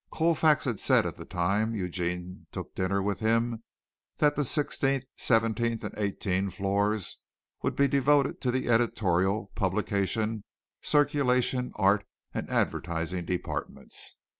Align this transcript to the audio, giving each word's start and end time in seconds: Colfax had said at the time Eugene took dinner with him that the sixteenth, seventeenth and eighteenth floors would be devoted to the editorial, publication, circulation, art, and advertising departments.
Colfax 0.09 0.65
had 0.65 0.79
said 0.79 1.05
at 1.05 1.17
the 1.17 1.25
time 1.25 1.75
Eugene 1.75 2.47
took 2.51 2.73
dinner 2.73 3.03
with 3.03 3.19
him 3.19 3.61
that 4.17 4.35
the 4.35 4.43
sixteenth, 4.43 5.03
seventeenth 5.15 5.83
and 5.83 5.93
eighteenth 5.95 6.55
floors 6.55 7.21
would 7.61 7.75
be 7.75 7.87
devoted 7.87 8.41
to 8.41 8.49
the 8.49 8.67
editorial, 8.67 9.51
publication, 9.53 10.43
circulation, 10.81 11.71
art, 11.75 12.03
and 12.33 12.49
advertising 12.49 13.25
departments. 13.25 14.17